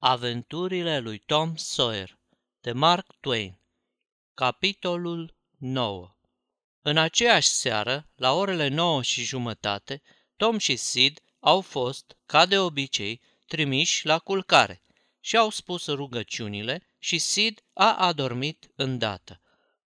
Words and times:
Aventurile 0.00 0.98
lui 0.98 1.18
Tom 1.18 1.56
Sawyer 1.56 2.18
de 2.60 2.72
Mark 2.72 3.14
Twain 3.20 3.60
Capitolul 4.34 5.36
9 5.58 6.16
În 6.82 6.96
aceeași 6.96 7.48
seară, 7.48 8.10
la 8.14 8.32
orele 8.32 8.68
9 8.68 9.02
și 9.02 9.24
jumătate, 9.24 10.02
Tom 10.36 10.58
și 10.58 10.76
Sid 10.76 11.20
au 11.38 11.60
fost, 11.60 12.16
ca 12.26 12.46
de 12.46 12.58
obicei, 12.58 13.20
trimiși 13.46 14.06
la 14.06 14.18
culcare 14.18 14.82
și 15.20 15.36
au 15.36 15.50
spus 15.50 15.86
rugăciunile 15.86 16.86
și 16.98 17.18
Sid 17.18 17.64
a 17.72 17.94
adormit 17.94 18.70
îndată. 18.74 19.40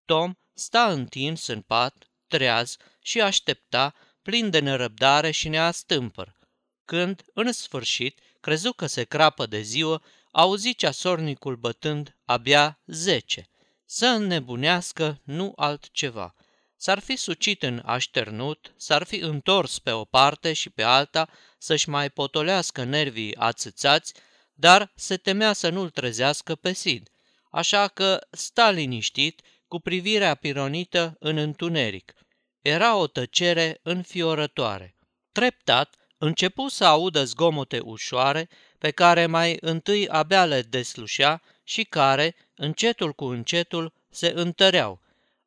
Tom 0.04 0.34
sta 0.54 0.92
întins 0.92 1.46
în 1.46 1.60
pat, 1.60 2.10
treaz 2.26 2.76
și 3.02 3.20
aștepta, 3.20 3.94
plin 4.22 4.50
de 4.50 4.58
nerăbdare 4.58 5.30
și 5.30 5.48
neastâmpăr, 5.48 6.38
când, 6.84 7.24
în 7.34 7.52
sfârșit, 7.52 8.20
crezu 8.43 8.72
că 8.72 8.86
se 8.86 9.04
crapă 9.04 9.46
de 9.46 9.61
ziua, 9.61 10.02
auzi 10.30 10.74
ceasornicul 10.74 11.56
bătând 11.56 12.16
abia 12.24 12.80
zece. 12.87 13.48
Să 13.84 14.06
înnebunească, 14.06 15.20
nu 15.24 15.52
altceva. 15.56 16.34
S-ar 16.77 16.98
fi 16.98 17.16
sucit 17.16 17.62
în 17.62 17.82
așternut, 17.84 18.74
s-ar 18.77 19.02
fi 19.02 19.16
întors 19.16 19.78
pe 19.78 19.91
o 19.91 20.05
parte 20.05 20.52
și 20.52 20.70
pe 20.70 20.82
alta 20.82 21.28
să-și 21.59 21.88
mai 21.88 22.10
potolească 22.10 22.84
nervii 22.84 23.37
ațățați, 23.37 24.15
dar 24.52 24.93
se 24.96 25.16
temea 25.16 25.52
să 25.52 25.68
nu-l 25.68 25.90
trezească 25.90 26.54
pe 26.54 26.73
Sid, 26.73 27.09
așa 27.51 27.88
că 27.88 28.18
sta 28.30 28.70
liniștit, 28.70 29.40
cu 29.66 29.80
privirea 29.80 30.34
pironită 30.34 31.16
în 31.18 31.37
întuneric. 31.37 32.15
Era 32.60 32.96
o 32.96 33.06
tăcere 33.06 33.80
înfiorătoare. 33.82 34.96
Treptat, 35.32 35.96
începu 36.24 36.68
să 36.68 36.84
audă 36.84 37.24
zgomote 37.24 37.80
ușoare 37.80 38.48
pe 38.78 38.90
care 38.90 39.26
mai 39.26 39.56
întâi 39.60 40.08
abia 40.08 40.45
le 40.45 40.62
deslușea 40.62 41.42
și 41.64 41.84
care, 41.84 42.34
încetul 42.54 43.12
cu 43.12 43.24
încetul, 43.24 43.92
se 44.10 44.32
întăreau. 44.34 45.01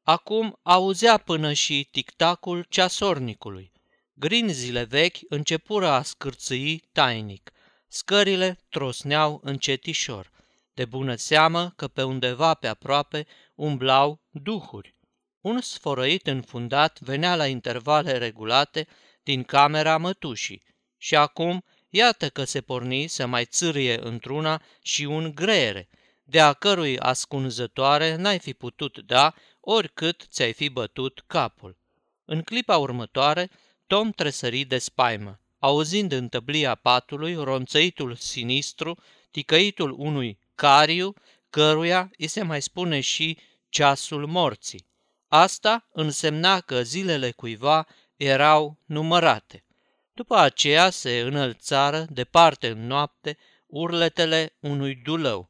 Acum 0.04 0.60
auzea 0.64 1.18
până 1.18 1.54
și 1.54 1.88
tictacul 1.92 2.66
ceasornicului. 2.70 3.72
Grinzile 4.14 4.84
vechi 4.84 5.18
începură 5.30 5.88
a 5.88 6.02
scârțâi 6.02 6.84
tainic. 6.92 7.52
Scările 7.88 8.60
trosneau 8.70 9.40
încetișor. 9.44 10.32
De 10.74 10.86
bună 10.86 11.16
seamă 11.16 11.74
că 11.76 11.88
pe 11.88 12.04
undeva 12.04 12.54
pe 12.54 12.68
aproape 12.68 13.28
umblau 13.56 14.20
duhuri. 14.30 14.94
Un 15.42 15.62
sfărăit 15.62 16.28
înfundat 16.28 17.00
venea 17.00 17.36
la 17.36 17.48
intervale 17.48 18.18
regulate 18.18 18.88
din 19.26 19.44
camera 19.44 19.98
mătușii 19.98 20.64
și 20.98 21.16
acum 21.16 21.64
iată 21.90 22.30
că 22.30 22.44
se 22.44 22.62
porni 22.62 23.08
să 23.08 23.26
mai 23.26 23.46
țârie 23.46 24.00
într-una 24.02 24.62
și 24.82 25.04
un 25.04 25.32
greiere, 25.36 25.90
de 26.24 26.40
a 26.40 26.54
cărui 26.54 27.00
ascunzătoare 27.00 28.16
n-ai 28.16 28.40
fi 28.40 28.54
putut 28.54 29.00
da 29.00 29.34
oricât 29.60 30.28
ți-ai 30.30 30.54
fi 30.54 30.70
bătut 30.70 31.24
capul. 31.28 31.78
În 32.26 32.42
clipa 32.42 32.78
următoare, 32.78 33.50
Tom 33.88 34.12
tresări 34.12 34.64
de 34.64 34.78
spaimă, 34.78 35.40
auzind 35.60 36.12
în 36.12 36.28
tăblia 36.28 36.76
patului 36.76 37.36
ronțăitul 37.36 38.16
sinistru, 38.16 38.98
ticăitul 39.32 39.96
unui 39.98 40.40
cariu, 40.56 41.14
căruia 41.50 42.12
îi 42.18 42.28
se 42.28 42.44
mai 42.44 42.62
spune 42.62 43.00
și 43.00 43.38
ceasul 43.70 44.28
morții. 44.28 44.88
Asta 45.28 45.88
însemna 45.92 46.60
că 46.60 46.84
zilele 46.84 47.32
cuiva 47.32 47.88
erau 48.18 48.80
numărate. 48.86 49.66
După 50.14 50.36
aceea 50.36 50.90
se 50.90 51.20
înălțară, 51.20 52.06
departe 52.10 52.68
în 52.68 52.88
noapte, 52.88 53.38
urletele 53.68 54.56
unui 54.60 54.96
dulău. 54.96 55.50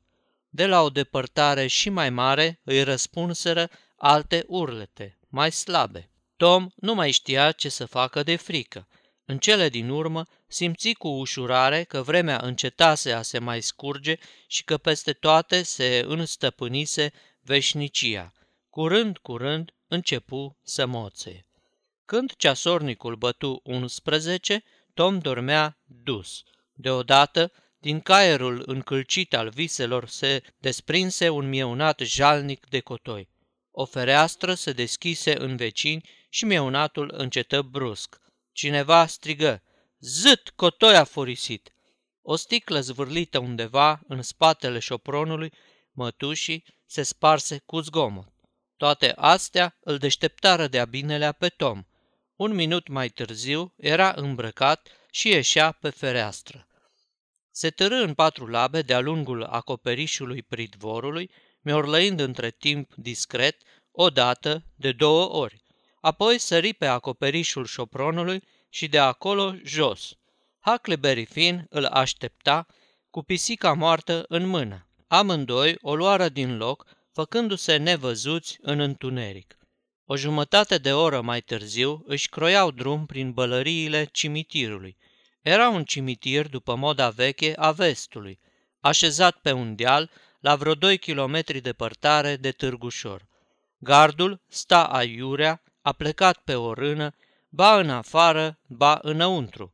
De 0.50 0.66
la 0.66 0.82
o 0.82 0.90
depărtare 0.90 1.68
și 1.68 1.90
mai 1.90 2.10
mare 2.10 2.60
îi 2.64 2.84
răspunseră 2.84 3.70
alte 3.98 4.44
urlete, 4.48 5.20
mai 5.30 5.52
slabe. 5.52 6.10
Tom 6.38 6.68
nu 6.76 6.94
mai 6.94 7.12
știa 7.12 7.52
ce 7.52 7.70
să 7.70 7.86
facă 7.86 8.24
de 8.24 8.36
frică. 8.36 8.88
În 9.26 9.38
cele 9.38 9.70
din 9.70 9.90
urmă 9.90 10.26
simți 10.48 10.94
cu 10.94 11.08
ușurare 11.08 11.84
că 11.84 12.02
vremea 12.02 12.40
încetase 12.44 13.12
a 13.12 13.22
se 13.22 13.40
mai 13.40 13.62
scurge 13.62 14.18
și 14.48 14.64
că 14.64 14.78
peste 14.78 15.14
toate 15.14 15.64
se 15.64 16.04
înstăpânise 16.08 17.12
veșnicia. 17.42 18.32
Curând, 18.70 19.18
curând, 19.18 19.74
începu 19.88 20.58
să 20.64 20.86
moțe. 20.86 21.46
Când 22.06 22.36
ceasornicul 22.36 23.16
bătu 23.16 23.62
11, 23.64 24.64
Tom 24.94 25.20
dormea 25.20 25.78
dus. 25.86 26.44
Deodată, 26.74 27.52
din 27.78 28.00
caierul 28.00 28.64
încălcit 28.66 29.34
al 29.34 29.50
viselor 29.50 30.08
se 30.08 30.42
desprinse 30.58 31.30
un 31.30 31.50
mieunat 31.50 32.00
jalnic 32.00 32.68
de 32.70 32.80
cotoi. 32.80 33.30
O 33.72 33.86
fereastră 33.86 34.54
se 34.54 34.72
deschise 34.72 35.40
în 35.40 35.56
vecini 35.56 36.10
și 36.30 36.46
mieunatul 36.46 37.12
încetă 37.18 37.62
brusc. 37.62 38.18
Cineva 38.52 39.06
strigă, 39.06 39.64
Zât, 40.00 40.50
cotoi 40.56 40.96
a 40.96 41.04
furisit! 41.04 41.74
O 42.22 42.36
sticlă 42.36 42.80
zvârlită 42.80 43.40
undeva 43.40 44.02
în 44.08 44.22
spatele 44.22 44.80
șopronului 44.80 45.54
mătușii 45.92 46.66
se 46.86 47.04
sparse 47.04 47.62
cu 47.66 47.80
zgomot. 47.80 48.34
Toate 48.78 49.14
astea 49.16 49.78
îl 49.80 49.98
deșteptară 49.98 50.68
de-a 50.68 50.86
binelea 50.86 51.32
pe 51.32 51.48
Tom– 51.50 51.84
un 52.36 52.54
minut 52.54 52.88
mai 52.88 53.10
târziu 53.10 53.74
era 53.78 54.14
îmbrăcat 54.16 54.88
și 55.12 55.28
ieșea 55.28 55.72
pe 55.72 55.90
fereastră. 55.90 56.68
Se 57.52 57.70
târâ 57.70 57.96
în 57.96 58.14
patru 58.14 58.48
labe 58.48 58.82
de-a 58.82 59.00
lungul 59.00 59.44
acoperișului 59.44 60.42
pridvorului, 60.42 61.32
miorlăind 61.62 62.20
între 62.20 62.50
timp 62.50 62.94
discret, 62.96 63.62
o 63.92 64.10
dată, 64.10 64.64
de 64.76 64.92
două 64.92 65.34
ori. 65.34 65.64
Apoi 66.02 66.38
sări 66.38 66.74
pe 66.74 66.86
acoperișul 66.86 67.66
șopronului 67.66 68.44
și 68.70 68.88
de 68.88 69.00
acolo 69.00 69.56
jos. 69.64 70.14
Huckleberry 70.60 71.26
Finn 71.26 71.66
îl 71.70 71.86
aștepta 71.86 72.68
cu 73.10 73.22
pisica 73.24 73.74
moartă 73.74 74.26
în 74.28 74.48
mână. 74.48 74.88
Amândoi 75.08 75.78
o 75.82 75.96
luară 75.96 76.30
din 76.30 76.58
loc, 76.58 76.86
făcându-se 77.12 77.76
nevăzuți 77.76 78.58
în 78.62 78.80
întuneric. 78.80 79.58
O 80.08 80.16
jumătate 80.16 80.78
de 80.78 80.94
oră 80.94 81.22
mai 81.22 81.42
târziu 81.42 82.04
își 82.06 82.30
croiau 82.30 82.72
drum 82.72 83.06
prin 83.06 83.32
bălăriile 83.32 84.10
cimitirului. 84.12 84.98
Era 85.42 85.70
un 85.70 85.84
cimitir 85.84 86.48
după 86.48 86.76
moda 86.76 87.10
veche 87.10 87.54
a 87.56 87.72
vestului, 87.72 88.40
așezat 88.80 89.38
pe 89.38 89.52
un 89.52 89.76
deal 89.76 90.12
la 90.40 90.56
vreo 90.56 90.74
2 90.74 90.98
kilometri 90.98 91.60
departare 91.60 92.36
de 92.36 92.52
Târgușor. 92.52 93.26
Gardul 93.78 94.42
sta 94.48 94.84
aiurea, 94.84 95.62
a 95.82 95.92
plecat 95.92 96.38
pe 96.38 96.56
o 96.56 96.74
rână, 96.74 97.16
ba 97.50 97.80
în 97.80 97.90
afară, 97.90 98.60
ba 98.68 99.00
înăuntru. 99.02 99.74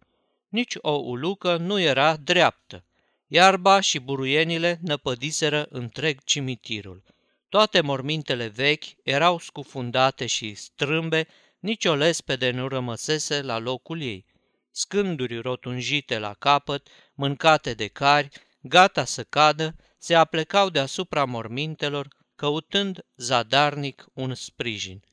Nici 0.49 0.75
o 0.77 0.91
ulucă 0.91 1.57
nu 1.57 1.79
era 1.79 2.15
dreaptă. 2.15 2.83
Iarba 3.27 3.79
și 3.79 3.99
buruienile 3.99 4.79
năpădiseră 4.81 5.67
întreg 5.69 6.23
cimitirul. 6.23 7.03
Toate 7.51 7.81
mormintele 7.81 8.47
vechi 8.47 8.85
erau 9.03 9.39
scufundate 9.39 10.25
și 10.25 10.53
strâmbe, 10.53 11.27
nicio 11.59 11.95
lespede 11.95 12.51
nu 12.51 12.67
rămăsese 12.67 13.41
la 13.41 13.57
locul 13.57 14.01
ei. 14.01 14.25
Scânduri 14.69 15.37
rotunjite 15.37 16.19
la 16.19 16.33
capăt, 16.33 16.87
mâncate 17.13 17.73
de 17.73 17.87
cari, 17.87 18.29
gata 18.61 19.05
să 19.05 19.23
cadă, 19.23 19.75
se 19.97 20.15
aplecau 20.15 20.69
deasupra 20.69 21.25
mormintelor, 21.25 22.07
căutând 22.35 23.05
zadarnic 23.15 24.05
un 24.13 24.33
sprijin. 24.33 25.03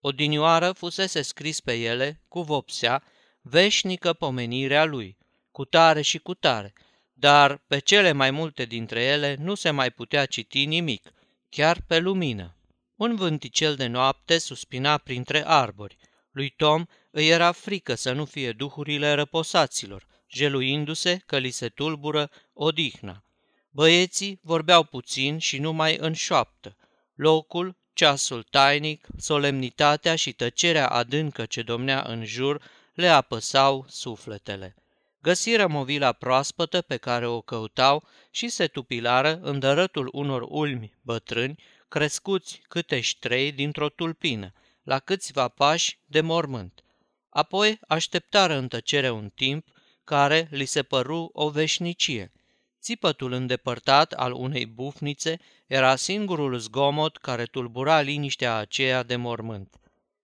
Odinioară 0.00 0.72
fusese 0.72 1.22
scris 1.22 1.60
pe 1.60 1.72
ele, 1.72 2.22
cu 2.28 2.42
vopsea, 2.42 3.02
veșnică 3.40 4.12
pomenirea 4.12 4.84
lui, 4.84 5.18
cu 5.50 5.64
tare 5.64 6.02
și 6.02 6.18
cu 6.18 6.34
tare, 6.34 6.72
dar 7.12 7.56
pe 7.66 7.78
cele 7.78 8.12
mai 8.12 8.30
multe 8.30 8.64
dintre 8.64 9.02
ele 9.02 9.36
nu 9.38 9.54
se 9.54 9.70
mai 9.70 9.90
putea 9.90 10.26
citi 10.26 10.66
nimic– 10.66 11.10
chiar 11.54 11.80
pe 11.86 11.98
lumină. 11.98 12.56
Un 12.96 13.16
vânticel 13.16 13.74
de 13.74 13.86
noapte 13.86 14.38
suspina 14.38 14.98
printre 14.98 15.46
arbori. 15.46 15.96
Lui 16.30 16.50
Tom 16.50 16.84
îi 17.10 17.28
era 17.28 17.52
frică 17.52 17.94
să 17.94 18.12
nu 18.12 18.24
fie 18.24 18.52
duhurile 18.52 19.12
răposaților, 19.12 20.06
jeluindu-se 20.28 21.22
că 21.26 21.38
li 21.38 21.50
se 21.50 21.68
tulbură 21.68 22.30
odihna. 22.52 23.24
Băieții 23.70 24.38
vorbeau 24.42 24.84
puțin 24.84 25.38
și 25.38 25.58
numai 25.58 25.96
în 25.96 26.12
șoaptă. 26.12 26.76
Locul, 27.14 27.76
ceasul 27.92 28.42
tainic, 28.42 29.06
solemnitatea 29.18 30.16
și 30.16 30.32
tăcerea 30.32 30.88
adâncă 30.88 31.46
ce 31.46 31.62
domnea 31.62 32.04
în 32.06 32.24
jur 32.24 32.62
le 32.94 33.08
apăsau 33.08 33.84
sufletele. 33.88 34.81
Găsiră 35.22 35.66
movila 35.66 36.12
proaspătă 36.12 36.80
pe 36.80 36.96
care 36.96 37.26
o 37.26 37.40
căutau 37.40 38.04
și 38.30 38.48
se 38.48 38.66
tupilară 38.66 39.38
în 39.42 39.58
dărătul 39.58 40.08
unor 40.12 40.44
ulmi 40.48 40.94
bătrâni, 41.02 41.62
crescuți 41.88 42.62
câtești 42.68 43.18
trei 43.18 43.52
dintr-o 43.52 43.88
tulpină, 43.88 44.52
la 44.82 44.98
câțiva 44.98 45.48
pași 45.48 45.98
de 46.06 46.20
mormânt. 46.20 46.84
Apoi 47.28 47.78
așteptară 47.88 48.54
în 48.54 48.68
tăcere 48.68 49.10
un 49.10 49.30
timp 49.34 49.66
care 50.04 50.48
li 50.50 50.64
se 50.64 50.82
păru 50.82 51.30
o 51.32 51.50
veșnicie. 51.50 52.32
Țipătul 52.80 53.32
îndepărtat 53.32 54.12
al 54.12 54.32
unei 54.32 54.66
bufnițe 54.66 55.38
era 55.66 55.96
singurul 55.96 56.58
zgomot 56.58 57.16
care 57.16 57.44
tulbura 57.44 58.00
liniștea 58.00 58.56
aceea 58.56 59.02
de 59.02 59.16
mormânt. 59.16 59.76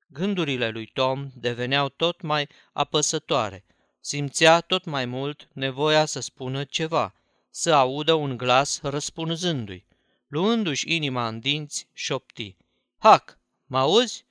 Gândurile 0.07 0.69
lui 0.69 0.87
Tom 0.87 1.29
deveneau 1.35 1.89
tot 1.89 2.21
mai 2.21 2.49
apăsătoare. 2.73 3.65
Simțea 4.01 4.61
tot 4.61 4.85
mai 4.85 5.05
mult 5.05 5.49
nevoia 5.53 6.05
să 6.05 6.21
spună 6.21 6.65
ceva, 6.65 7.15
să 7.51 7.73
audă 7.73 8.13
un 8.13 8.37
glas 8.37 8.81
răspunzându-i. 8.83 9.87
Luându-și 10.27 10.95
inima 10.95 11.29
în 11.29 11.41
dinți, 11.41 11.89
șopti. 11.93 12.57
Hac, 12.99 13.39
mă 13.67 13.79
auzi? 13.79 14.25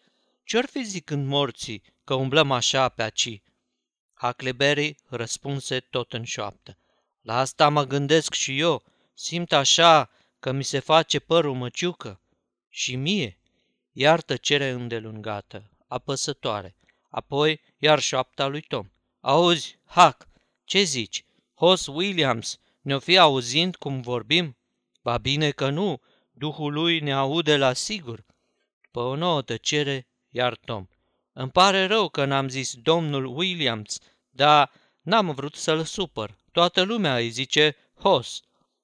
Ce-or 0.43 0.65
fi 0.65 0.83
zicând 0.83 1.27
morții 1.27 1.83
că 2.03 2.13
umblăm 2.13 2.51
așa 2.51 2.89
pe 2.89 3.03
aci? 3.03 3.41
Huckleberry 4.13 4.95
răspunse 5.07 5.79
tot 5.79 6.13
în 6.13 6.23
șoaptă. 6.23 6.77
La 7.21 7.39
asta 7.39 7.69
mă 7.69 7.83
gândesc 7.83 8.33
și 8.33 8.59
eu. 8.59 8.83
Simt 9.13 9.51
așa 9.51 10.09
că 10.39 10.51
mi 10.51 10.63
se 10.63 10.79
face 10.79 11.19
părul 11.19 11.55
măciucă. 11.55 12.21
Și 12.69 12.95
mie. 12.95 13.39
Iar 13.91 14.21
tăcere 14.21 14.69
îndelungată, 14.69 15.69
apăsătoare. 15.87 16.75
Apoi 17.09 17.61
iar 17.77 17.99
șoapta 17.99 18.47
lui 18.47 18.61
Tom. 18.61 18.89
Auzi, 19.27 19.79
Huck, 19.85 20.27
ce 20.65 20.83
zici? 20.83 21.25
Hos 21.53 21.87
Williams 21.87 22.59
ne-o 22.81 22.99
fi 22.99 23.17
auzind 23.17 23.75
cum 23.75 24.01
vorbim? 24.01 24.57
Ba 25.01 25.17
bine 25.17 25.51
că 25.51 25.69
nu, 25.69 26.01
Duhul 26.31 26.73
lui 26.73 26.99
ne 26.99 27.13
aude 27.13 27.57
la 27.57 27.73
sigur. 27.73 28.25
După 28.81 28.99
o 28.99 29.15
nouă 29.15 29.41
tăcere, 29.41 30.07
iar 30.29 30.55
Tom. 30.55 30.87
Îmi 31.33 31.51
pare 31.51 31.85
rău 31.85 32.09
că 32.09 32.25
n-am 32.25 32.49
zis 32.49 32.73
domnul 32.75 33.37
Williams, 33.37 33.99
dar 34.29 34.71
n-am 35.01 35.31
vrut 35.31 35.55
să-l 35.55 35.83
supăr. 35.83 36.37
Toată 36.51 36.81
lumea 36.81 37.15
îi 37.15 37.29
zice 37.29 37.75
Hos. 37.99 38.41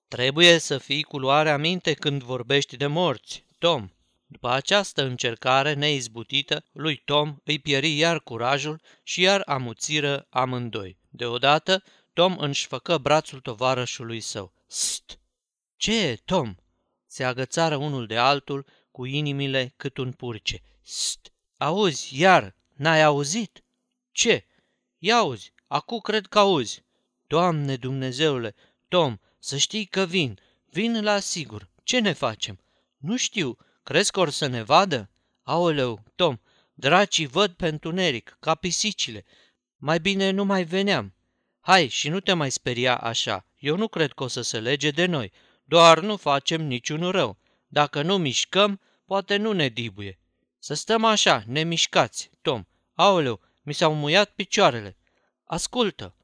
Trebuie 0.07 0.57
să 0.57 0.77
fii 0.77 1.03
cu 1.03 1.19
luarea 1.19 1.57
minte 1.57 1.93
când 1.93 2.23
vorbești 2.23 2.77
de 2.77 2.87
morți, 2.87 3.45
Tom. 3.57 3.89
După 4.33 4.49
această 4.49 5.03
încercare 5.03 5.73
neizbutită, 5.73 6.63
lui 6.71 6.95
Tom 6.95 7.35
îi 7.43 7.59
pieri 7.59 7.97
iar 7.97 8.19
curajul 8.19 8.81
și 9.03 9.21
iar 9.21 9.41
amuțiră 9.45 10.27
amândoi. 10.29 10.97
Deodată, 11.09 11.83
Tom 12.13 12.37
își 12.37 12.67
făcă 12.67 12.97
brațul 12.97 13.39
tovarășului 13.39 14.19
său. 14.19 14.53
St! 14.67 15.19
Ce, 15.75 16.21
Tom? 16.25 16.55
Se 17.05 17.23
agățară 17.23 17.75
unul 17.75 18.07
de 18.07 18.17
altul 18.17 18.65
cu 18.91 19.05
inimile 19.05 19.73
cât 19.77 19.97
un 19.97 20.11
purce. 20.11 20.61
St! 20.81 21.33
Auzi, 21.57 22.19
iar, 22.19 22.55
n-ai 22.73 23.03
auzit? 23.03 23.63
Ce? 24.11 24.45
Ia 24.97 25.15
auzi, 25.15 25.53
acu 25.67 25.99
cred 25.99 26.25
că 26.25 26.39
auzi. 26.39 26.83
Doamne 27.27 27.75
Dumnezeule, 27.75 28.55
Tom, 28.87 29.17
să 29.39 29.57
știi 29.57 29.85
că 29.85 30.05
vin, 30.05 30.39
vin 30.69 31.03
la 31.03 31.19
sigur. 31.19 31.69
Ce 31.83 31.99
ne 31.99 32.13
facem? 32.13 32.59
Nu 32.97 33.17
știu, 33.17 33.57
crezi 33.83 34.11
că 34.11 34.19
or 34.19 34.29
să 34.29 34.47
ne 34.47 34.63
vadă? 34.63 35.09
Aoleu, 35.41 36.03
Tom, 36.15 36.37
dracii 36.73 37.25
văd 37.25 37.51
pe 37.51 37.67
întuneric, 37.67 38.37
ca 38.39 38.55
pisicile. 38.55 39.25
Mai 39.75 39.99
bine 39.99 40.29
nu 40.29 40.43
mai 40.43 40.63
veneam. 40.63 41.13
Hai 41.59 41.87
și 41.87 42.09
nu 42.09 42.19
te 42.19 42.33
mai 42.33 42.51
speria 42.51 42.97
așa, 42.97 43.45
eu 43.57 43.75
nu 43.77 43.87
cred 43.87 44.11
că 44.11 44.23
o 44.23 44.27
să 44.27 44.41
se 44.41 44.59
lege 44.59 44.91
de 44.91 45.05
noi, 45.05 45.31
doar 45.63 45.99
nu 45.99 46.17
facem 46.17 46.61
niciun 46.61 47.11
rău. 47.11 47.37
Dacă 47.67 48.01
nu 48.01 48.17
mișcăm, 48.17 48.81
poate 49.05 49.35
nu 49.35 49.51
ne 49.51 49.67
dibuie. 49.67 50.19
Să 50.59 50.73
stăm 50.73 51.03
așa, 51.03 51.43
nemișcați, 51.47 52.29
Tom. 52.41 52.63
Aoleu, 52.93 53.41
mi 53.61 53.73
s-au 53.73 53.93
muiat 53.93 54.29
picioarele. 54.29 54.97
Ascultă! 55.43 56.15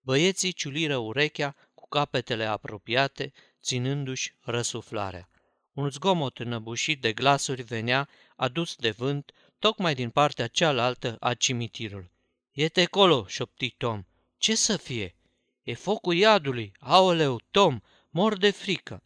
Băieții 0.00 0.52
ciuliră 0.52 0.96
urechea 0.96 1.54
cu 1.74 1.88
capetele 1.88 2.44
apropiate, 2.44 3.32
ținându-și 3.62 4.34
răsuflarea. 4.40 5.28
Un 5.72 5.90
zgomot 5.90 6.38
înăbușit 6.38 7.00
de 7.00 7.12
glasuri 7.12 7.62
venea, 7.62 8.08
adus 8.36 8.76
de 8.76 8.90
vânt, 8.90 9.32
tocmai 9.58 9.94
din 9.94 10.10
partea 10.10 10.46
cealaltă 10.46 11.16
a 11.20 11.34
cimitirului. 11.34 12.10
E 12.52 12.84
colo, 12.84 13.26
șopti 13.26 13.70
Tom. 13.70 14.04
Ce 14.38 14.54
să 14.54 14.76
fie? 14.76 15.16
E 15.62 15.74
focul 15.74 16.14
iadului. 16.14 16.72
Aoleu, 16.78 17.40
Tom, 17.50 17.80
mor 18.10 18.36
de 18.36 18.50
frică. 18.50 19.02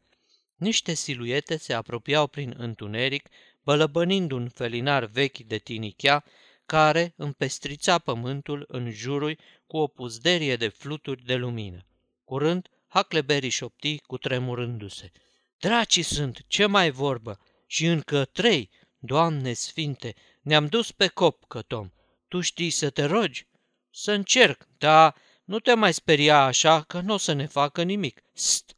Niște 0.56 0.94
siluete 0.94 1.56
se 1.56 1.72
apropiau 1.72 2.26
prin 2.26 2.54
întuneric, 2.56 3.28
bălăbănind 3.62 4.30
un 4.30 4.48
felinar 4.48 5.04
vechi 5.04 5.38
de 5.38 5.58
tinichea, 5.58 6.24
care 6.66 7.12
împestrița 7.16 7.98
pământul 7.98 8.64
în 8.68 8.90
jurul 8.90 9.38
cu 9.66 9.76
o 9.76 9.86
puzderie 9.86 10.56
de 10.56 10.68
fluturi 10.68 11.24
de 11.24 11.34
lumină. 11.34 11.86
Curând, 12.24 12.68
Huckleberry 12.88 13.48
șopti 13.48 13.98
cu 13.98 14.18
tremurându-se. 14.18 15.12
Dracii 15.58 16.02
sunt, 16.02 16.44
ce 16.46 16.66
mai 16.66 16.90
vorbă? 16.90 17.38
Și 17.66 17.86
încă 17.86 18.24
trei, 18.24 18.70
Doamne 18.98 19.52
sfinte, 19.52 20.14
ne-am 20.42 20.66
dus 20.66 20.92
pe 20.92 21.06
cop, 21.06 21.44
Tom. 21.66 21.90
Tu 22.28 22.40
știi 22.40 22.70
să 22.70 22.90
te 22.90 23.04
rogi? 23.04 23.46
Să 23.90 24.12
încerc, 24.12 24.68
dar 24.78 25.14
nu 25.44 25.58
te 25.58 25.74
mai 25.74 25.94
speria 25.94 26.44
așa 26.44 26.82
că 26.82 27.00
nu 27.00 27.14
o 27.14 27.16
să 27.16 27.32
ne 27.32 27.46
facă 27.46 27.82
nimic. 27.82 28.22
St! 28.32 28.76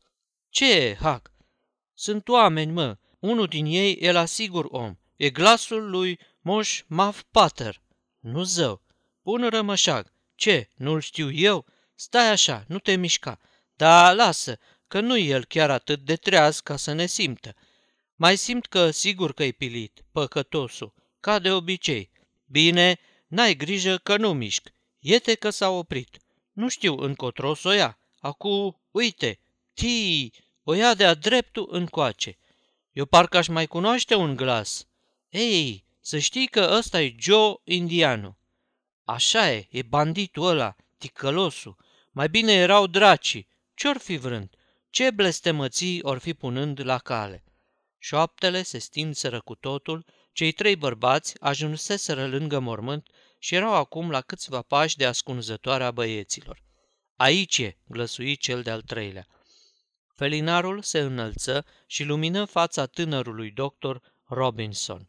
Ce 0.49 0.73
e, 0.73 0.95
Huck? 0.95 1.33
Sunt 1.95 2.29
oameni, 2.29 2.73
mă. 2.73 2.97
Unul 3.19 3.47
din 3.47 3.67
ei 3.67 3.97
e 4.01 4.13
la 4.13 4.25
sigur 4.25 4.67
om. 4.71 4.97
E 5.17 5.31
glasul 5.31 5.91
lui 5.91 6.19
Moș 6.41 6.83
Maf 6.87 7.23
Pater. 7.31 7.83
Nu 8.21 8.43
zău. 8.43 8.83
Pun 9.23 9.49
rămășag. 9.49 10.13
Ce, 10.35 10.69
nu-l 10.77 11.01
știu 11.01 11.33
eu? 11.33 11.67
Stai 11.95 12.31
așa, 12.31 12.65
nu 12.69 12.79
te 12.79 12.97
mișca. 12.97 13.39
Da, 13.77 14.13
lasă, 14.13 14.59
că 14.89 15.01
nu 15.01 15.19
el 15.19 15.45
chiar 15.45 15.71
atât 15.71 16.01
de 16.01 16.17
treaz 16.17 16.61
ca 16.61 16.77
să 16.77 16.93
ne 16.93 17.07
simtă. 17.07 17.55
Mai 18.17 18.37
simt 18.37 18.67
că 18.67 18.91
sigur 18.91 19.33
că-i 19.33 19.53
pilit, 19.53 20.05
păcătosul, 20.13 20.95
ca 21.21 21.39
de 21.39 21.53
obicei. 21.53 22.11
Bine, 22.47 22.99
n-ai 23.27 23.55
grijă 23.55 23.97
că 23.97 24.17
nu 24.17 24.33
mișc. 24.33 24.69
Iete 24.99 25.35
că 25.35 25.51
s-a 25.51 25.71
oprit. 25.71 26.17
Nu 26.53 26.69
știu 26.69 26.99
încotro 26.99 27.55
să 27.55 27.69
o 27.69 27.73
ia. 27.73 27.99
Acu, 28.19 28.81
uite, 28.91 29.39
tii, 29.75 30.35
o 30.63 30.73
ia 30.75 30.95
de-a 30.95 31.15
dreptul 31.15 31.69
încoace. 31.71 32.39
Eu 32.93 33.05
parcă 33.05 33.37
aș 33.37 33.47
mai 33.47 33.67
cunoaște 33.67 34.15
un 34.15 34.37
glas. 34.37 34.87
Ei, 35.29 35.85
să 36.01 36.19
știi 36.19 36.47
că 36.47 36.69
ăsta 36.73 37.03
e 37.03 37.15
Joe 37.19 37.55
Indianu. 37.65 38.37
Așa 39.05 39.53
e, 39.53 39.67
e 39.71 39.83
banditul 39.83 40.47
ăla, 40.47 40.77
ticălosul. 40.97 41.77
Mai 42.11 42.29
bine 42.29 42.53
erau 42.53 42.87
dracii. 42.87 43.49
Ce-or 43.75 43.99
fi 43.99 44.17
vrând? 44.17 44.58
Ce 44.91 45.11
blestemății 45.11 46.03
or 46.03 46.19
fi 46.19 46.35
punând 46.35 46.85
la 46.85 46.99
cale? 46.99 47.45
Șoaptele 47.99 48.63
se 48.63 48.79
stinseră 48.79 49.41
cu 49.41 49.55
totul, 49.55 50.05
cei 50.33 50.53
trei 50.53 50.77
bărbați 50.77 51.35
ajunseseră 51.41 52.27
lângă 52.27 52.59
mormânt 52.59 53.09
și 53.39 53.55
erau 53.55 53.75
acum 53.75 54.11
la 54.11 54.21
câțiva 54.21 54.63
pași 54.63 54.97
de 54.97 55.07
ascunzătoarea 55.07 55.91
băieților. 55.91 56.63
Aici 57.17 57.59
e, 57.59 57.79
glăsui 57.87 58.37
cel 58.37 58.63
de-al 58.63 58.83
treilea. 58.83 59.27
Felinarul 60.15 60.83
se 60.83 60.99
înălță 60.99 61.65
și 61.87 62.05
lumină 62.05 62.45
fața 62.45 62.87
tânărului 62.87 63.51
doctor 63.51 64.01
Robinson. 64.25 65.09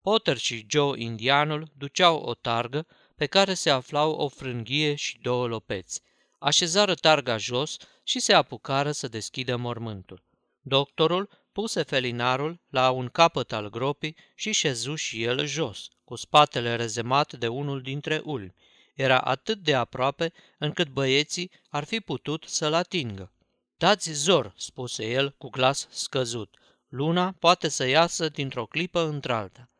Potter 0.00 0.36
și 0.36 0.66
Joe 0.68 1.00
indianul 1.02 1.72
duceau 1.76 2.20
o 2.20 2.34
targă 2.34 2.86
pe 3.16 3.26
care 3.26 3.54
se 3.54 3.70
aflau 3.70 4.12
o 4.12 4.28
frânghie 4.28 4.94
și 4.94 5.18
două 5.18 5.46
lopeți. 5.46 6.02
Așezară 6.38 6.94
targa 6.94 7.36
jos 7.36 7.76
și 8.08 8.20
se 8.20 8.32
apucară 8.32 8.92
să 8.92 9.08
deschidă 9.08 9.56
mormântul. 9.56 10.22
Doctorul 10.60 11.28
puse 11.52 11.82
felinarul 11.82 12.60
la 12.70 12.90
un 12.90 13.08
capăt 13.08 13.52
al 13.52 13.70
gropii 13.70 14.16
și 14.34 14.52
șezu 14.52 14.94
și 14.94 15.22
el 15.22 15.46
jos, 15.46 15.88
cu 16.04 16.14
spatele 16.14 16.76
rezemat 16.76 17.32
de 17.32 17.48
unul 17.48 17.82
dintre 17.82 18.20
ulmi. 18.24 18.54
Era 18.94 19.18
atât 19.18 19.58
de 19.58 19.74
aproape 19.74 20.32
încât 20.58 20.88
băieții 20.88 21.50
ar 21.68 21.84
fi 21.84 22.00
putut 22.00 22.44
să-l 22.46 22.74
atingă. 22.74 23.32
Dați 23.76 24.12
zor, 24.12 24.52
spuse 24.56 25.10
el 25.10 25.34
cu 25.38 25.48
glas 25.48 25.88
scăzut. 25.90 26.56
Luna 26.88 27.34
poate 27.38 27.68
să 27.68 27.86
iasă 27.86 28.28
dintr-o 28.28 28.66
clipă 28.66 29.00
într-alta. 29.00 29.70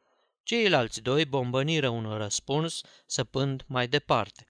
Ceilalți 0.42 1.00
doi 1.00 1.24
bombăniră 1.24 1.88
un 1.88 2.16
răspuns, 2.16 2.80
săpând 3.06 3.64
mai 3.66 3.88
departe. 3.88 4.46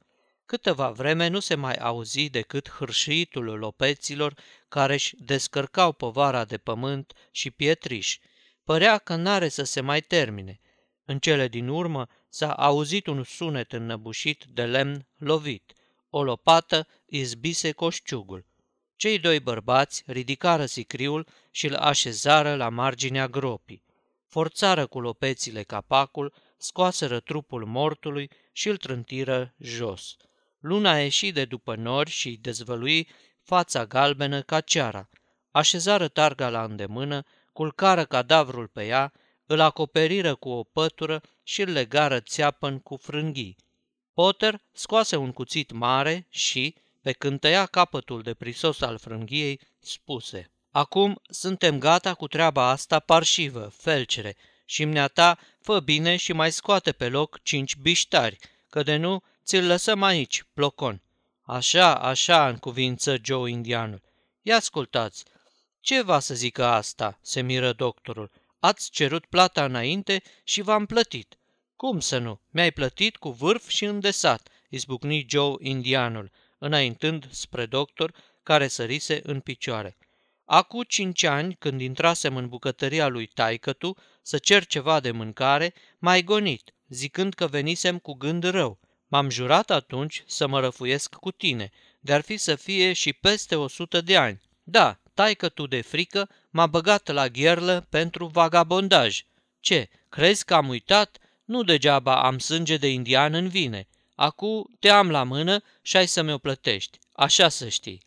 Câteva 0.48 0.90
vreme 0.90 1.26
nu 1.26 1.40
se 1.40 1.54
mai 1.54 1.74
auzi 1.74 2.30
decât 2.30 2.70
hârșiitul 2.70 3.44
lopeților 3.44 4.34
care 4.68 4.92
își 4.92 5.14
descărcau 5.18 5.92
povara 5.92 6.44
de 6.44 6.58
pământ 6.58 7.12
și 7.30 7.50
pietriș. 7.50 8.18
Părea 8.64 8.98
că 8.98 9.14
n-are 9.14 9.48
să 9.48 9.62
se 9.62 9.80
mai 9.80 10.00
termine. 10.00 10.60
În 11.04 11.18
cele 11.18 11.48
din 11.48 11.68
urmă 11.68 12.06
s-a 12.28 12.52
auzit 12.52 13.06
un 13.06 13.24
sunet 13.24 13.72
înnăbușit 13.72 14.44
de 14.44 14.64
lemn 14.64 15.06
lovit. 15.16 15.72
O 16.10 16.22
lopată 16.22 16.86
izbise 17.06 17.72
coșciugul. 17.72 18.46
Cei 18.96 19.18
doi 19.18 19.40
bărbați 19.40 20.02
ridicară 20.06 20.66
sicriul 20.66 21.26
și 21.50 21.66
îl 21.66 21.74
așezară 21.74 22.54
la 22.54 22.68
marginea 22.68 23.26
gropii. 23.26 23.84
Forțară 24.26 24.86
cu 24.86 25.00
lopețile 25.00 25.62
capacul, 25.62 26.34
scoaseră 26.56 27.20
trupul 27.20 27.64
mortului 27.64 28.30
și 28.52 28.68
îl 28.68 28.76
trântiră 28.76 29.54
jos. 29.58 30.16
Luna 30.58 30.98
ieși 30.98 31.30
de 31.30 31.44
după 31.44 31.74
nori 31.74 32.10
și 32.10 32.38
dezvălui 32.42 33.08
fața 33.42 33.86
galbenă 33.86 34.42
ca 34.42 34.60
ceara. 34.60 35.08
Așezară 35.50 36.08
targa 36.08 36.48
la 36.48 36.64
îndemână, 36.64 37.24
culcară 37.52 38.04
cadavrul 38.04 38.66
pe 38.66 38.86
ea, 38.86 39.12
îl 39.46 39.60
acoperiră 39.60 40.34
cu 40.34 40.48
o 40.48 40.62
pătură 40.62 41.22
și 41.42 41.60
îl 41.60 41.70
legară 41.70 42.20
țeapăn 42.20 42.78
cu 42.78 42.96
frânghii. 42.96 43.56
Potter 44.14 44.60
scoase 44.72 45.16
un 45.16 45.32
cuțit 45.32 45.72
mare 45.72 46.26
și, 46.30 46.74
pe 47.02 47.12
când 47.12 47.40
tăia 47.40 47.66
capătul 47.66 48.22
de 48.22 48.34
prisos 48.34 48.80
al 48.80 48.98
frânghiei, 48.98 49.60
spuse 49.80 50.50
Acum 50.70 51.20
suntem 51.28 51.78
gata 51.78 52.14
cu 52.14 52.26
treaba 52.28 52.68
asta 52.68 52.98
parșivă, 52.98 53.72
felcere, 53.76 54.36
și 54.64 54.86
ta 55.14 55.38
fă 55.60 55.80
bine 55.80 56.16
și 56.16 56.32
mai 56.32 56.52
scoate 56.52 56.92
pe 56.92 57.08
loc 57.08 57.42
cinci 57.42 57.76
biștari, 57.76 58.38
că 58.68 58.82
de 58.82 58.96
nu 58.96 59.22
ți-l 59.48 59.66
lăsăm 59.66 60.02
aici, 60.02 60.44
plocon. 60.54 61.02
Așa, 61.42 61.94
așa, 61.94 62.48
în 62.48 62.56
cuvință 62.56 63.16
Joe 63.22 63.50
indianul. 63.50 64.02
Ia 64.42 64.56
ascultați, 64.56 65.24
ce 65.80 66.02
va 66.02 66.18
să 66.18 66.34
zică 66.34 66.64
asta, 66.64 67.18
se 67.22 67.40
miră 67.40 67.72
doctorul. 67.72 68.30
Ați 68.58 68.90
cerut 68.90 69.26
plata 69.26 69.64
înainte 69.64 70.22
și 70.44 70.60
v-am 70.60 70.86
plătit. 70.86 71.38
Cum 71.76 72.00
să 72.00 72.18
nu? 72.18 72.40
Mi-ai 72.50 72.70
plătit 72.70 73.16
cu 73.16 73.30
vârf 73.30 73.68
și 73.68 73.84
îndesat, 73.84 74.48
izbucni 74.68 75.26
Joe 75.28 75.54
indianul, 75.58 76.30
înaintând 76.58 77.28
spre 77.30 77.66
doctor, 77.66 78.14
care 78.42 78.68
sărise 78.68 79.20
în 79.22 79.40
picioare. 79.40 79.98
Acu 80.44 80.84
cinci 80.84 81.22
ani, 81.22 81.54
când 81.54 81.80
intrasem 81.80 82.36
în 82.36 82.48
bucătăria 82.48 83.06
lui 83.08 83.26
taicătu 83.26 83.96
să 84.22 84.38
cer 84.38 84.66
ceva 84.66 85.00
de 85.00 85.10
mâncare, 85.10 85.74
mai 85.98 86.22
gonit, 86.22 86.74
zicând 86.88 87.34
că 87.34 87.46
venisem 87.46 87.98
cu 87.98 88.12
gând 88.12 88.44
rău. 88.44 88.80
M-am 89.08 89.30
jurat 89.30 89.70
atunci 89.70 90.22
să 90.26 90.46
mă 90.46 90.60
răfuiesc 90.60 91.14
cu 91.14 91.30
tine, 91.30 91.70
de-ar 92.00 92.20
fi 92.20 92.36
să 92.36 92.54
fie 92.54 92.92
și 92.92 93.12
peste 93.12 93.56
o 93.56 93.68
sută 93.68 94.00
de 94.00 94.16
ani. 94.16 94.40
Da, 94.62 95.00
taică 95.14 95.48
tu 95.48 95.66
de 95.66 95.80
frică 95.80 96.28
m-a 96.50 96.66
băgat 96.66 97.08
la 97.08 97.28
gherlă 97.28 97.86
pentru 97.90 98.26
vagabondaj. 98.26 99.24
Ce, 99.60 99.88
crezi 100.08 100.44
că 100.44 100.54
am 100.54 100.68
uitat? 100.68 101.18
Nu 101.44 101.62
degeaba 101.62 102.22
am 102.22 102.38
sânge 102.38 102.76
de 102.76 102.88
indian 102.88 103.34
în 103.34 103.48
vine. 103.48 103.88
Acu 104.14 104.70
te 104.78 104.88
am 104.88 105.10
la 105.10 105.22
mână 105.22 105.62
și 105.82 105.96
ai 105.96 106.06
să 106.06 106.22
mi-o 106.22 106.38
plătești. 106.38 106.98
Așa 107.12 107.48
să 107.48 107.68
știi. 107.68 108.02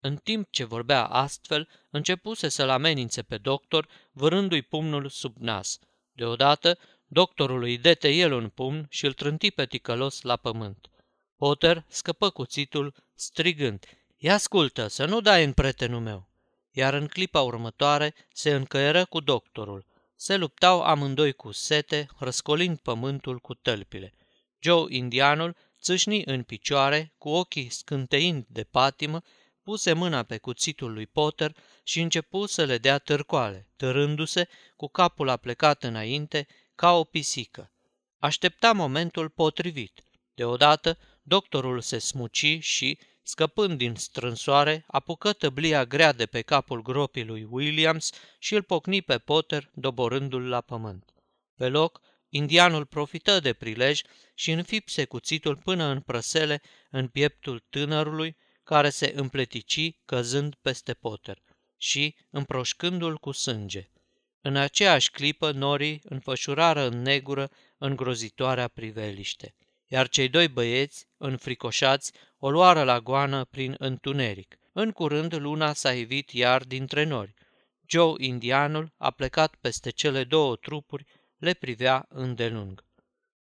În 0.00 0.16
timp 0.16 0.46
ce 0.50 0.64
vorbea 0.64 1.04
astfel, 1.04 1.68
începuse 1.90 2.48
să-l 2.48 2.68
amenințe 2.68 3.22
pe 3.22 3.36
doctor, 3.36 3.88
vârându-i 4.12 4.62
pumnul 4.62 5.08
sub 5.08 5.36
nas. 5.38 5.78
Deodată, 6.12 6.78
doctorul 7.12 7.62
îi 7.62 7.78
dete 7.78 8.08
el 8.08 8.32
un 8.32 8.48
pumn 8.48 8.86
și 8.90 9.04
îl 9.04 9.12
trânti 9.12 9.50
pe 9.50 9.66
ticălos 9.66 10.22
la 10.22 10.36
pământ. 10.36 10.90
Potter 11.36 11.84
scăpă 11.88 12.30
cuțitul, 12.30 12.94
strigând, 13.14 13.84
Ia 14.16 14.34
ascultă, 14.34 14.86
să 14.86 15.04
nu 15.04 15.20
dai 15.20 15.44
în 15.44 15.52
pretenul 15.52 16.00
meu!" 16.00 16.28
Iar 16.70 16.94
în 16.94 17.06
clipa 17.06 17.40
următoare 17.40 18.14
se 18.32 18.54
încăieră 18.54 19.04
cu 19.04 19.20
doctorul. 19.20 19.86
Se 20.16 20.36
luptau 20.36 20.82
amândoi 20.82 21.32
cu 21.32 21.52
sete, 21.52 22.08
răscolind 22.18 22.78
pământul 22.78 23.38
cu 23.38 23.54
tălpile. 23.54 24.14
Joe, 24.58 24.86
indianul, 24.88 25.56
țâșni 25.80 26.22
în 26.24 26.42
picioare, 26.42 27.14
cu 27.18 27.28
ochii 27.28 27.68
scânteind 27.68 28.44
de 28.48 28.64
patimă, 28.64 29.22
puse 29.62 29.92
mâna 29.92 30.22
pe 30.22 30.38
cuțitul 30.38 30.92
lui 30.92 31.06
Potter 31.06 31.56
și 31.82 32.00
începu 32.00 32.46
să 32.46 32.64
le 32.64 32.78
dea 32.78 32.98
târcoale, 32.98 33.68
târându-se 33.76 34.48
cu 34.76 34.88
capul 34.88 35.28
aplecat 35.28 35.84
înainte, 35.84 36.46
ca 36.82 36.92
o 36.92 37.04
pisică. 37.04 37.72
Aștepta 38.18 38.72
momentul 38.72 39.28
potrivit. 39.28 40.04
Deodată, 40.34 40.98
doctorul 41.22 41.80
se 41.80 41.98
smuci 41.98 42.58
și, 42.60 42.98
scăpând 43.22 43.78
din 43.78 43.94
strânsoare, 43.94 44.84
apucă 44.86 45.32
tăblia 45.32 45.84
grea 45.84 46.12
de 46.12 46.26
pe 46.26 46.40
capul 46.40 46.82
gropii 46.82 47.24
lui 47.24 47.46
Williams 47.50 48.10
și 48.38 48.54
îl 48.54 48.62
pocni 48.62 49.02
pe 49.02 49.18
Potter, 49.18 49.70
doborându-l 49.74 50.48
la 50.48 50.60
pământ. 50.60 51.14
Pe 51.56 51.68
loc, 51.68 52.00
indianul 52.28 52.86
profită 52.86 53.40
de 53.40 53.52
prilej 53.52 54.00
și 54.34 54.50
înfipse 54.50 55.04
cuțitul 55.04 55.56
până 55.56 55.84
în 55.84 56.00
prăsele 56.00 56.62
în 56.90 57.08
pieptul 57.08 57.64
tânărului, 57.70 58.36
care 58.62 58.90
se 58.90 59.12
împletici 59.16 59.96
căzând 60.04 60.54
peste 60.54 60.94
Potter 60.94 61.42
și 61.76 62.16
împroșcându-l 62.30 63.18
cu 63.18 63.30
sânge. 63.30 63.90
În 64.44 64.56
aceeași 64.56 65.10
clipă, 65.10 65.50
norii 65.50 66.00
înfășurară 66.04 66.86
în 66.86 67.02
negură 67.02 67.50
îngrozitoarea 67.78 68.68
priveliște, 68.68 69.54
iar 69.86 70.08
cei 70.08 70.28
doi 70.28 70.48
băieți, 70.48 71.06
înfricoșați, 71.16 72.12
o 72.38 72.50
luară 72.50 72.82
la 72.82 73.00
goană 73.00 73.44
prin 73.44 73.74
întuneric. 73.78 74.56
În 74.72 74.90
curând, 74.90 75.34
luna 75.34 75.72
s-a 75.72 75.94
ivit 75.94 76.30
iar 76.30 76.64
dintre 76.64 77.04
nori. 77.04 77.34
Joe, 77.86 78.14
indianul, 78.16 78.92
a 78.96 79.10
plecat 79.10 79.54
peste 79.54 79.90
cele 79.90 80.24
două 80.24 80.56
trupuri, 80.56 81.04
le 81.36 81.54
privea 81.54 82.06
îndelung. 82.08 82.84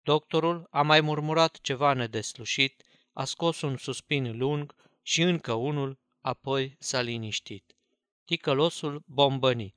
Doctorul 0.02 0.66
a 0.70 0.82
mai 0.82 1.00
murmurat 1.00 1.58
ceva 1.60 1.92
nedeslușit, 1.92 2.82
a 3.12 3.24
scos 3.24 3.60
un 3.60 3.76
suspin 3.76 4.36
lung 4.36 4.74
și 5.02 5.22
încă 5.22 5.52
unul, 5.52 5.98
apoi 6.20 6.76
s-a 6.78 7.00
liniștit. 7.00 7.76
Ticălosul 8.24 9.02
bombăni. 9.06 9.74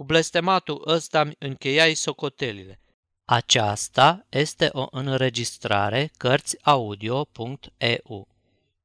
Cu 0.00 0.06
blestematul 0.06 0.82
ăsta 0.86 1.30
încheiai 1.38 1.94
socotelile. 1.94 2.80
Aceasta 3.24 4.26
este 4.28 4.68
o 4.72 4.86
înregistrare 4.90 6.10
Cărțiaudio.eu. 6.16 8.28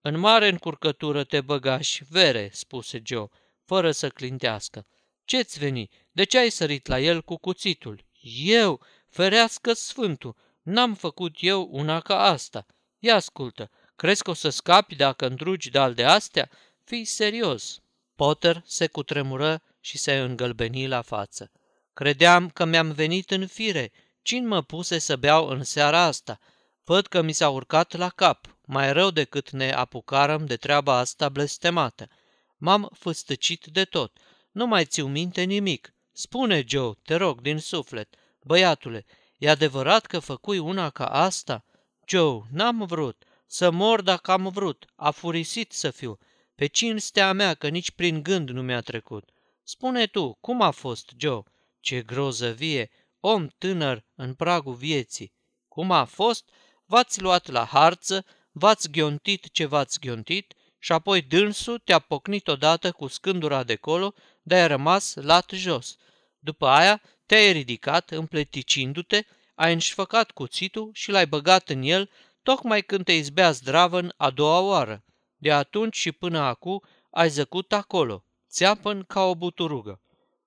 În 0.00 0.18
mare 0.18 0.48
încurcătură 0.48 1.24
te 1.24 1.40
băgași, 1.40 2.04
vere," 2.08 2.50
spuse 2.52 3.02
Joe, 3.04 3.26
fără 3.64 3.90
să 3.90 4.08
clintească. 4.08 4.86
Ce-ți 5.24 5.58
veni? 5.58 5.88
De 6.12 6.24
ce 6.24 6.38
ai 6.38 6.50
sărit 6.50 6.86
la 6.86 7.00
el 7.00 7.22
cu 7.22 7.36
cuțitul?" 7.36 8.04
Eu? 8.44 8.80
Ferească 9.08 9.72
sfântul! 9.72 10.36
N-am 10.62 10.94
făcut 10.94 11.36
eu 11.38 11.68
una 11.70 12.00
ca 12.00 12.22
asta. 12.24 12.66
Ia 12.98 13.14
ascultă, 13.14 13.70
crezi 13.96 14.22
că 14.22 14.30
o 14.30 14.34
să 14.34 14.48
scapi 14.48 14.94
dacă 14.94 15.26
îndrugi 15.26 15.70
de 15.70 15.92
de 15.94 16.04
astea? 16.04 16.50
Fii 16.84 17.04
serios!" 17.04 17.80
Potter 18.14 18.62
se 18.64 18.86
cutremură 18.86 19.62
și 19.84 19.98
se 19.98 20.18
îngălbeni 20.18 20.86
la 20.86 21.02
față. 21.02 21.50
Credeam 21.94 22.48
că 22.48 22.64
mi-am 22.64 22.92
venit 22.92 23.30
în 23.30 23.46
fire. 23.46 23.92
Cine 24.22 24.46
mă 24.46 24.62
puse 24.62 24.98
să 24.98 25.16
beau 25.16 25.46
în 25.48 25.64
seara 25.64 26.02
asta? 26.02 26.38
Văd 26.84 27.06
că 27.06 27.22
mi 27.22 27.32
s-a 27.32 27.48
urcat 27.48 27.92
la 27.92 28.08
cap, 28.08 28.56
mai 28.66 28.92
rău 28.92 29.10
decât 29.10 29.50
ne 29.50 29.72
apucarăm 29.72 30.46
de 30.46 30.56
treaba 30.56 30.96
asta 30.96 31.28
blestemată. 31.28 32.08
M-am 32.56 32.90
făstăcit 32.98 33.64
de 33.64 33.84
tot. 33.84 34.18
Nu 34.50 34.66
mai 34.66 34.84
țiu 34.84 35.06
minte 35.06 35.42
nimic. 35.42 35.94
Spune, 36.12 36.64
Joe, 36.66 36.92
te 37.02 37.14
rog, 37.14 37.40
din 37.40 37.58
suflet. 37.58 38.14
Băiatule, 38.42 39.04
e 39.38 39.50
adevărat 39.50 40.06
că 40.06 40.18
făcui 40.18 40.58
una 40.58 40.90
ca 40.90 41.06
asta? 41.06 41.64
Joe, 42.06 42.40
n-am 42.50 42.84
vrut. 42.86 43.24
Să 43.46 43.70
mor 43.70 44.02
dacă 44.02 44.30
am 44.30 44.48
vrut. 44.48 44.84
A 44.96 45.10
furisit 45.10 45.72
să 45.72 45.90
fiu. 45.90 46.18
Pe 46.54 46.66
cinstea 46.66 47.32
mea 47.32 47.54
că 47.54 47.68
nici 47.68 47.90
prin 47.90 48.22
gând 48.22 48.50
nu 48.50 48.62
mi-a 48.62 48.80
trecut. 48.80 49.30
Spune 49.74 50.06
tu, 50.06 50.34
cum 50.40 50.62
a 50.62 50.70
fost, 50.70 51.12
Joe? 51.16 51.42
Ce 51.80 52.02
grozăvie! 52.02 52.90
Om 53.20 53.46
tânăr 53.58 54.04
în 54.14 54.34
pragul 54.34 54.74
vieții. 54.74 55.32
Cum 55.68 55.90
a 55.90 56.04
fost? 56.04 56.50
V-ați 56.86 57.20
luat 57.20 57.46
la 57.46 57.64
harță, 57.64 58.24
v-ați 58.50 58.90
ghiontit 58.90 59.50
ce 59.52 59.64
v-ați 59.64 60.00
ghiontit 60.00 60.54
și 60.78 60.92
apoi 60.92 61.22
dânsul 61.22 61.78
te-a 61.78 61.98
pocnit 61.98 62.48
odată 62.48 62.92
cu 62.92 63.06
scândura 63.06 63.62
de 63.62 63.76
colo, 63.76 64.14
de 64.42 64.54
ai 64.54 64.66
rămas 64.66 65.14
lat 65.14 65.50
jos. 65.50 65.96
După 66.38 66.66
aia 66.66 67.02
te-ai 67.26 67.52
ridicat 67.52 68.10
împleticindu-te, 68.10 69.24
ai 69.54 69.72
înșfăcat 69.72 70.30
cuțitul 70.30 70.90
și 70.92 71.10
l-ai 71.10 71.26
băgat 71.26 71.68
în 71.68 71.82
el 71.82 72.10
tocmai 72.42 72.82
când 72.82 73.04
te 73.04 73.12
izbea 73.12 73.50
zdravăn 73.50 74.14
a 74.16 74.30
doua 74.30 74.60
oară. 74.60 75.04
De 75.36 75.52
atunci 75.52 75.96
și 75.96 76.12
până 76.12 76.38
acum 76.38 76.82
ai 77.10 77.28
zăcut 77.28 77.72
acolo, 77.72 78.24
țeapăn 78.52 79.02
ca 79.02 79.22
o 79.24 79.34
buturugă. 79.34 80.00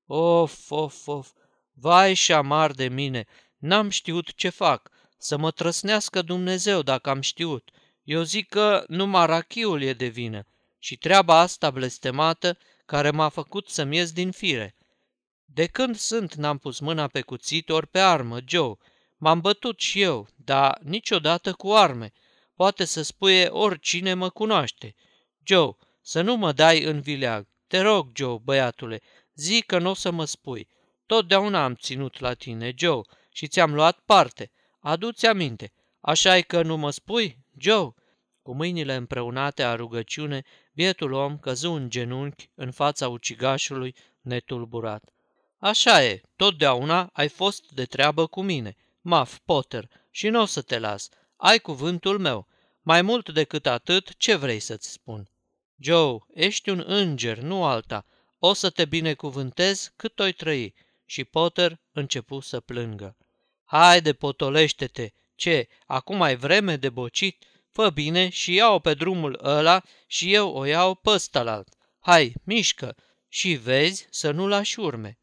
Of, 0.06 0.72
of, 0.72 1.08
of, 1.08 1.32
vai 1.74 2.14
și 2.14 2.34
amar 2.34 2.72
de 2.72 2.88
mine, 2.88 3.26
n-am 3.58 3.90
știut 3.90 4.34
ce 4.34 4.50
fac, 4.50 4.90
să 5.18 5.38
mă 5.38 5.52
trăsnească 5.52 6.22
Dumnezeu 6.22 6.82
dacă 6.82 7.10
am 7.10 7.22
știut. 7.22 7.70
Eu 8.04 8.22
zic 8.22 8.50
că 8.50 8.84
numai 8.88 9.26
rachiul 9.26 9.82
e 9.82 9.94
de 9.94 10.08
vină 10.08 10.48
și 10.80 10.98
treaba 10.98 11.40
asta 11.40 11.72
blestemată 11.72 12.58
care 12.86 13.10
m-a 13.10 13.30
făcut 13.30 13.70
să-mi 13.70 13.96
ies 13.96 14.12
din 14.12 14.32
fire. 14.32 14.76
De 15.46 15.66
când 15.68 15.96
sunt 15.96 16.34
n-am 16.34 16.58
pus 16.58 16.80
mâna 16.80 17.08
pe 17.08 17.22
cuțit 17.22 17.70
ori 17.70 17.88
pe 17.88 18.00
armă, 18.00 18.38
Joe. 18.48 18.74
M-am 19.18 19.42
bătut 19.42 19.80
și 19.80 20.02
eu, 20.02 20.28
dar 20.36 20.80
niciodată 20.84 21.54
cu 21.54 21.72
arme. 21.72 22.12
Poate 22.56 22.86
să 22.86 23.02
spuie 23.02 23.48
oricine 23.48 24.14
mă 24.14 24.30
cunoaște. 24.30 24.96
Joe, 25.44 25.78
să 26.02 26.22
nu 26.22 26.36
mă 26.36 26.52
dai 26.52 26.84
în 26.84 27.02
vileag. 27.02 27.48
Te 27.68 27.82
rog, 27.82 28.10
Joe, 28.16 28.38
băiatule, 28.44 29.02
zi 29.34 29.64
că 29.68 29.80
nu 29.80 29.90
o 29.90 29.94
să 29.94 30.12
mă 30.12 30.26
spui. 30.26 30.68
Totdeauna 31.06 31.64
am 31.64 31.76
ținut 31.76 32.20
la 32.20 32.34
tine, 32.34 32.74
Joe, 32.78 33.02
și 33.32 33.48
ți-am 33.48 33.74
luat 33.74 34.00
parte. 34.00 34.52
Adu-ți 34.80 35.26
aminte. 35.26 35.74
așa 36.02 36.38
e 36.38 36.42
că 36.42 36.62
nu 36.62 36.78
mă 36.78 36.92
spui, 36.92 37.38
Joe? 37.58 37.94
Cu 38.42 38.56
mâinile 38.56 38.96
împreunate 38.96 39.64
a 39.64 39.76
rugăciune, 39.76 40.44
bietul 40.74 41.12
om 41.12 41.38
căzu 41.38 41.72
în 41.72 41.90
genunchi 41.90 42.50
în 42.56 42.72
fața 42.72 43.08
ucigașului 43.08 43.96
netulburat. 44.22 45.10
Așa 45.58 46.04
e, 46.04 46.22
totdeauna 46.36 47.10
ai 47.14 47.28
fost 47.28 47.72
de 47.72 47.86
treabă 47.86 48.28
cu 48.28 48.42
mine, 48.42 48.76
Maf 49.02 49.38
Potter, 49.46 49.90
și 50.12 50.30
nu 50.30 50.42
o 50.42 50.46
să 50.46 50.62
te 50.62 50.80
las. 50.80 51.10
Ai 51.36 51.60
cuvântul 51.60 52.20
meu. 52.20 52.48
Mai 52.82 53.02
mult 53.02 53.30
decât 53.30 53.66
atât, 53.66 54.18
ce 54.18 54.36
vrei 54.36 54.60
să-ți 54.60 54.92
spun? 54.92 55.30
Joe, 55.78 56.18
ești 56.34 56.70
un 56.70 56.84
înger, 56.86 57.38
nu 57.38 57.64
alta. 57.64 58.06
O 58.40 58.54
să 58.54 58.70
te 58.70 58.86
binecuvântez 58.86 59.94
cât 59.96 60.20
o 60.20 60.30
trăi. 60.30 60.74
Și 61.06 61.24
Potter 61.24 61.80
începu 61.92 62.40
să 62.40 62.60
plângă. 62.60 63.18
Haide, 63.64 64.14
potolește-te! 64.14 65.10
Ce, 65.36 65.68
acum 65.86 66.22
ai 66.22 66.36
vreme 66.36 66.76
de 66.76 66.90
bocit? 66.90 67.46
Fă 67.72 67.90
bine 67.90 68.30
și 68.30 68.54
iau 68.54 68.80
pe 68.80 68.94
drumul 68.94 69.40
ăla 69.44 69.82
și 70.08 70.34
eu 70.34 70.54
o 70.54 70.66
iau 70.66 70.96
pe 70.96 71.10
ăstalalt. 71.10 71.68
Hai, 72.00 72.34
mișcă! 72.44 72.96
Și 73.28 73.54
vezi 73.54 74.08
să 74.10 74.32
nu 74.32 74.48
lași 74.48 74.80
urme. 74.80 75.20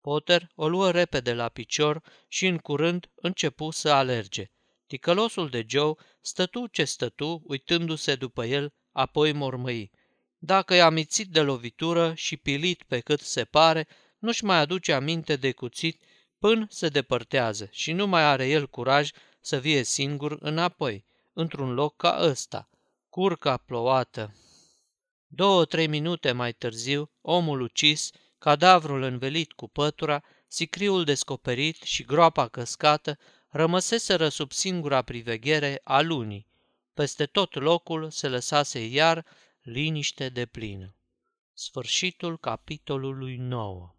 Potter 0.00 0.48
o 0.54 0.68
luă 0.68 0.90
repede 0.90 1.32
la 1.34 1.48
picior 1.48 2.02
și 2.28 2.46
în 2.46 2.58
curând 2.58 3.10
începu 3.14 3.70
să 3.70 3.90
alerge. 3.90 4.50
Ticălosul 4.86 5.48
de 5.48 5.64
Joe 5.68 5.92
stătu 6.20 6.66
ce 6.66 6.84
stătu, 6.84 7.42
uitându-se 7.44 8.14
după 8.14 8.44
el, 8.44 8.72
apoi 8.96 9.32
mormăi. 9.32 9.90
Dacă 10.38 10.74
e 10.74 10.82
amițit 10.82 11.28
de 11.28 11.40
lovitură 11.40 12.14
și 12.14 12.36
pilit 12.36 12.82
pe 12.82 13.00
cât 13.00 13.20
se 13.20 13.44
pare, 13.44 13.86
nu-și 14.18 14.44
mai 14.44 14.58
aduce 14.58 14.92
aminte 14.92 15.36
de 15.36 15.52
cuțit 15.52 16.02
până 16.38 16.66
se 16.70 16.88
depărtează 16.88 17.68
și 17.70 17.92
nu 17.92 18.06
mai 18.06 18.22
are 18.22 18.48
el 18.48 18.66
curaj 18.66 19.10
să 19.40 19.58
vie 19.58 19.82
singur 19.82 20.36
înapoi, 20.40 21.04
într-un 21.32 21.74
loc 21.74 21.96
ca 21.96 22.18
ăsta. 22.20 22.68
Curca 23.08 23.56
plouată. 23.56 24.34
Două-trei 25.26 25.86
minute 25.86 26.32
mai 26.32 26.52
târziu, 26.52 27.10
omul 27.20 27.60
ucis, 27.60 28.10
cadavrul 28.38 29.02
învelit 29.02 29.52
cu 29.52 29.68
pătura, 29.68 30.22
sicriul 30.46 31.04
descoperit 31.04 31.76
și 31.82 32.04
groapa 32.04 32.48
căscată 32.48 33.18
rămăseseră 33.48 34.28
sub 34.28 34.52
singura 34.52 35.02
priveghere 35.02 35.80
a 35.84 36.00
lunii. 36.00 36.46
Peste 36.96 37.26
tot 37.26 37.54
locul 37.54 38.10
se 38.10 38.28
lăsase 38.28 38.86
iar 38.86 39.26
liniște 39.62 40.28
de 40.28 40.46
plină. 40.46 40.94
Sfârșitul 41.52 42.38
capitolului 42.38 43.36
9 43.36 43.95